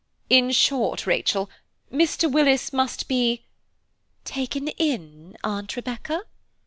[0.31, 1.47] "In short, Rachel,
[1.93, 2.25] Mr.
[2.31, 3.43] Willis must be–"
[4.25, 6.23] "Taken in, Aunt Rebecca?"